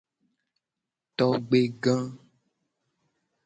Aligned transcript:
Togbega. 1.17 1.95